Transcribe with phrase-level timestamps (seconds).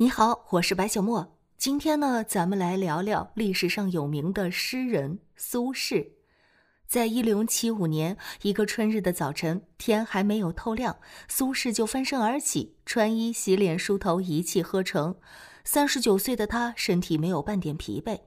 [0.00, 1.36] 你好，我是白小莫。
[1.56, 6.10] 今天呢，咱们来聊聊历史上有名的诗人苏轼。
[6.86, 15.16] 在一零七五年一个春日的早晨，天还没有透亮，苏轼就翻身而起，穿衣、洗脸、梳头，一气呵成。
[15.64, 18.20] 三十九岁的他，身体没有半点疲惫。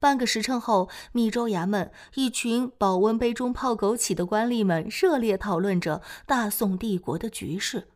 [0.00, 7.86] 半个时辰后，密州衙门一群保温杯中泡枸杞的官吏们热烈讨论着大宋帝国的局势。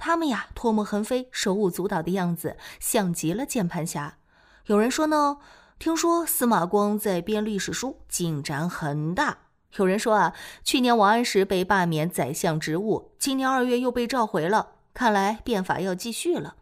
[0.00, 4.16] 他们呀，唾沫横飞，手舞足蹈的样子，像极了键盘侠。
[4.64, 5.36] 有人说呢，
[5.78, 9.38] 听说司马光在编历史书，进展很大。
[9.76, 10.34] 有人说啊，
[10.64, 16.56] 去年王安石被罢免宰相职务，今年二月又被召回了，看来变法要继续了。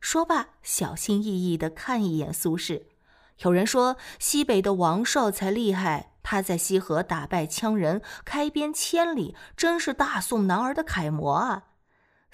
[0.00, 2.84] 说罢，小心翼翼地看一眼苏轼。
[3.40, 11.64] 有人说，西北的王绍才厉害，他在西河打败羌人，开边千里，真是大宋男儿的楷模啊。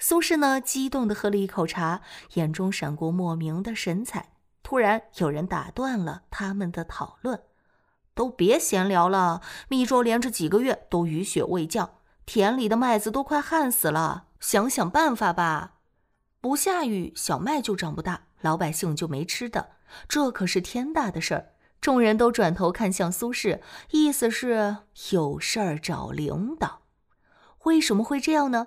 [0.03, 2.01] 苏轼呢，激动地喝了一口茶，
[2.33, 4.29] 眼中闪过莫名的神采。
[4.63, 7.43] 突然，有人打断了他们的讨论
[8.15, 11.91] ：“都别闲聊了，密州连着几个月都雨雪未降，
[12.25, 15.73] 田里的麦子都快旱死了，想想办法吧。
[16.41, 19.73] 不下雨，小麦就长不大，老百姓就没吃的，
[20.07, 21.49] 这可是天大的事儿。”
[21.79, 24.77] 众人都转头看向苏轼，意思是
[25.11, 26.81] 有事儿找领导。
[27.65, 28.65] 为什么会这样呢？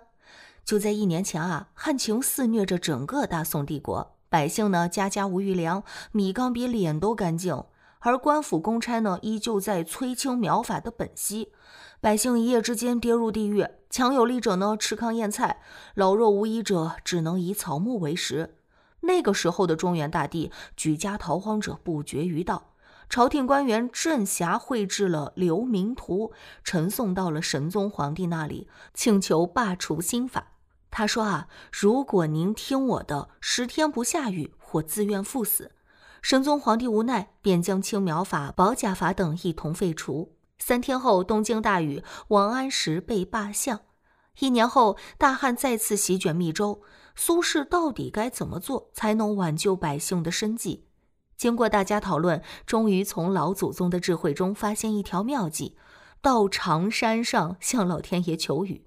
[0.64, 7.64] 就在一年前啊，旱情肆虐着整个大宋帝国，百姓呢家家无余粮，米缸比脸都干净。
[8.00, 11.52] 而官府公差呢依旧在催清苗法的本息，
[12.00, 13.66] 百姓一夜之间跌入地狱。
[13.90, 15.60] 强有力者呢吃糠咽菜，
[15.94, 18.56] 老弱无依者只能以草木为食。
[19.00, 22.70] 那个时候的中原大地，举家逃荒者不绝于道。
[23.10, 26.32] 朝廷官员镇辖绘制了流民图，
[26.64, 30.52] 呈送到了神宗皇帝那里，请求罢除新法。
[30.96, 35.72] 他说啊，如果您听我的，十天不下雨，或自愿赴死。
[36.22, 40.36] 神宗皇帝无奈，便将青苗法、保甲法等一同废除。
[40.60, 43.80] 三天后，东京大雨，王安石被罢相。
[44.38, 46.82] 一年后，大旱再次席卷密州，
[47.16, 50.86] 苏轼到底该怎么做才能挽救百姓的生计？
[51.36, 55.76] 经过大家讨论，终于从老祖宗的智慧中发现一条妙计：
[56.22, 58.86] 到长山上向老天爷求雨。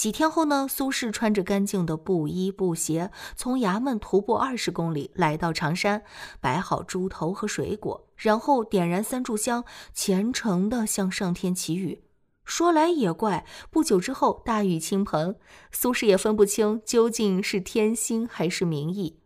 [0.00, 6.02] 几天后呢，苏轼穿着干净的布衣布鞋，从衙门徒步二十公里来到常山，
[6.40, 9.62] 摆好猪头和水果，然后点燃三炷香，
[9.92, 12.02] 虔诚地向上天祈雨。
[12.46, 15.36] 说来也怪，不久之后大雨倾盆，
[15.70, 19.20] 苏轼也分不清究竟是天心还是民意。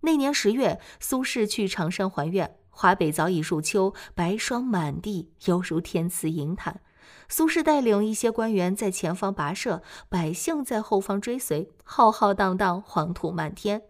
[0.00, 6.82] 那年十月，苏轼去常山还愿，华北早已入秋，白霜满地，犹如天赐银毯。
[7.26, 13.82] 苏轼带领一些官员在前方跋涉，百姓在后方追随，浩浩荡荡，黄土漫天。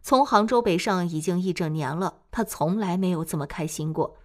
[0.00, 4.16] 从杭州北上已经一整年了，他从来没有这么开心过。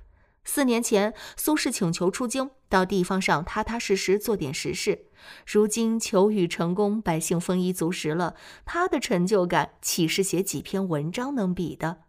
[0.45, 5.07] 四年前，苏轼请求出京，到地方上踏踏实实做点实事。
[5.45, 12.04] 如今求雨成功，百姓丰衣足食了，他的成就感岂是写几篇文章能比的？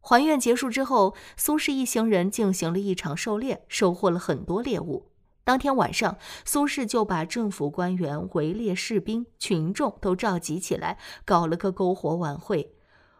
[0.00, 5.10] 还愿结束之后，苏轼一行人进行了一场狩猎，收获了很多猎物。
[5.44, 12.74] 当天晚上，苏轼就把政府官员、围猎士兵、群众都召集起来，搞了个篝火晚会。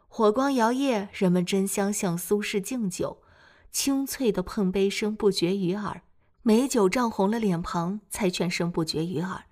[0.06, 3.22] 火光摇曳，人们争相向苏轼敬酒，
[3.70, 6.02] 清脆的碰杯声不绝于耳，
[6.42, 9.44] 美酒涨红了脸庞，猜拳声不绝于耳。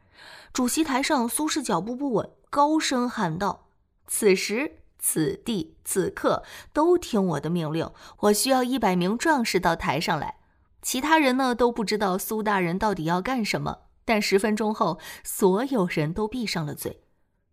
[0.53, 3.69] 主席台上，苏轼脚步不稳，高声喊道
[4.07, 6.43] ：“此时此地此刻，
[6.73, 7.91] 都听我的命令！
[8.21, 10.37] 我需要一百名壮士到台上来。”
[10.81, 17.03] 其他人呢都不知道苏大人到底要干什么，但十分钟后，所有人都闭上了嘴。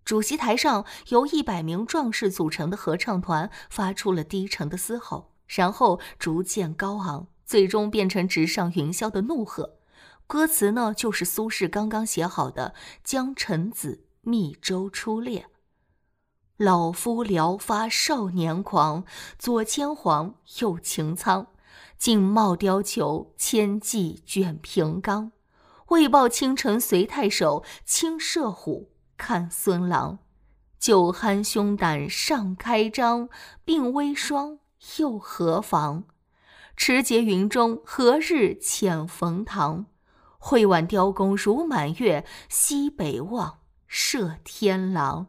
[0.05, 9.77] 主席台上由一百名壮士组成的合唱团发出了低沉的嘶吼，然后逐渐高昂，最终变成直上云霄的怒喝。
[10.27, 15.41] 歌词呢就是苏轼刚刚写好的《江城子·密州出猎》
[16.57, 19.03] ：“老夫聊发少年狂，
[19.37, 21.47] 左牵黄，右擎苍。”
[21.97, 25.31] 锦帽貂裘，千骑卷平冈。
[25.87, 30.19] 为报倾城随太守，亲射虎，看孙郎。
[30.77, 33.29] 酒酣胸胆尚开张，
[33.65, 34.59] 鬓微霜，
[34.97, 36.03] 又何妨？
[36.75, 39.85] 持节云中，何日遣冯唐？
[40.37, 45.27] 会挽雕弓如满月，西北望，射天狼。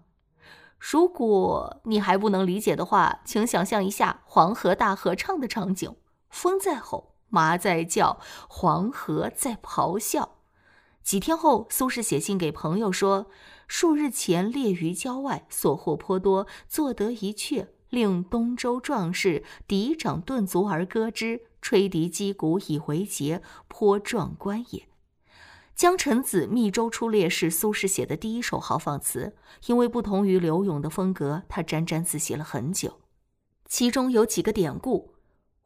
[0.79, 5.95] 如果你还不能理解的话，请想象一下黄河大合唱的场景。
[6.29, 10.37] 风在吼，马在叫，黄河在咆哮。
[11.03, 13.27] 几天后，苏轼写信给朋友说
[13.67, 24.81] ：“数日前猎于郊外，所获颇多，做得一阙，令东周壮士敌长顿足而歌之，吹笛击鼓以为节，颇壮观也。
[25.77, 29.37] 《江城子·密州出猎》是苏轼写的第一首豪放词，
[29.67, 33.03] 因为不同于柳永的风格，他沾沾自喜了很久。
[33.69, 35.13] 其中有几个典故：“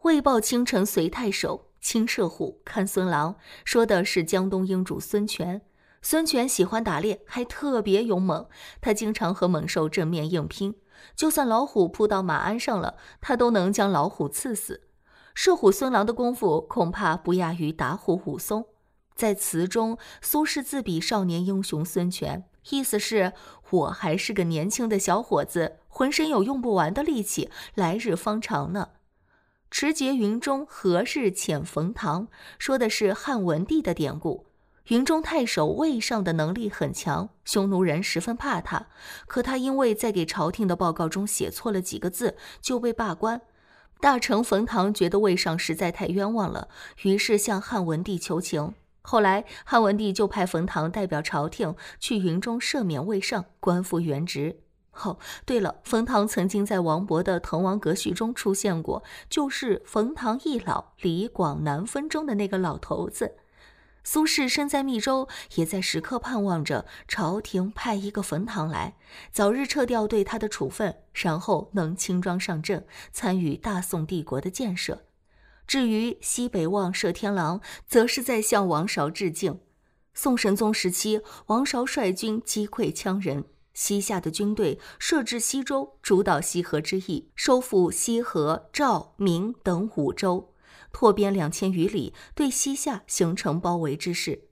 [0.03, 5.63] 魏豹倾城随太守，青射虎看孙郎”，说的是江东英主孙权。
[6.03, 8.49] 孙权喜欢打猎，还特别勇猛，
[8.81, 10.75] 他经常和猛兽正面硬拼，
[11.15, 14.89] 就算老虎扑到马鞍上了，他都能将老虎刺死。
[15.37, 18.67] 射虎孙郎的功夫恐怕不亚于打虎武松。
[19.21, 23.35] 在词中，苏轼自比少年英雄孙权，意思是
[23.69, 28.89] 我还是个年轻的小伙子，浑身有用不完的力气，来日方长呢。
[29.71, 32.29] 持节云中何日遣冯唐，
[32.59, 34.47] 说的是汉文帝的典故。
[34.87, 38.87] 云中太守魏尚的能力很强，匈奴人十分怕他，
[39.27, 43.43] 可他因为在给朝廷的报告中写错了几个字，就被罢官。
[44.01, 46.69] 大臣冯唐觉得魏尚实在太冤枉了，
[47.03, 48.73] 于是向汉文帝求情。
[49.03, 54.61] 后来，汉文帝就派冯唐代表朝廷去云中赦免魏胜，官复原职。
[55.03, 63.37] 哦，对了，冯唐曾经在王勃的《滕王阁序》中出现过，就是冯唐易老，李广难分中的那个老头子。
[64.03, 68.97] 苏轼身在密州，也在时刻盼望着朝廷派一个冯唐来，
[69.31, 75.05] 早日撤掉对他的处分，然后能轻装上阵，参与大宋帝国的建设。
[75.71, 79.61] 至于西北望射天狼，则是在向王韶致敬。
[80.13, 90.53] 宋神宗时期，王韶率军击溃羌人，西夏的军队设置西周，主导西河之役，收复西河、赵、明等五州，
[90.91, 94.49] 拓边两千余里，对西夏形成包围之势。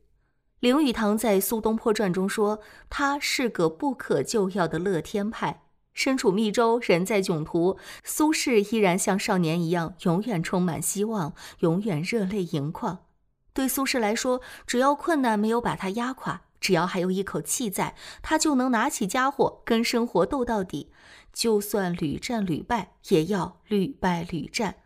[0.60, 5.64] 林语堂在《苏东坡传》中说：“他是个不可救药的乐天派。”
[5.98, 13.06] 身处密州，人在囧途，苏轼依然像少年一样，永远充满希望，永远热泪盈眶。
[13.52, 20.92] 对苏轼来说，只要困难没有把他压垮，只要还有一口气在，他就能拿起家伙跟生活斗到底。
[21.32, 24.76] 就算屡战屡败，也要屡败屡战。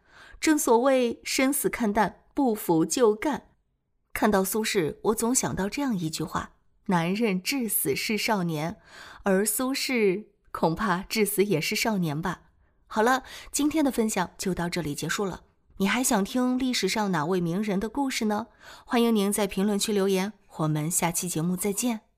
[0.41, 3.49] 正所谓生死看淡，不服就干。
[4.15, 6.53] 看到苏轼，我总想到这样一句话：
[6.87, 8.79] 男人至死是少年，
[9.25, 10.31] 而苏轼。
[10.53, 12.43] 恐怕至死也是少年吧。
[12.87, 15.41] 好了，今天的分享就到这里结束了。
[15.79, 18.47] 你还想听历史上哪位名人的故事呢？
[18.85, 20.35] 欢迎您在评论区留言。
[20.59, 22.12] 我们下期节目再见。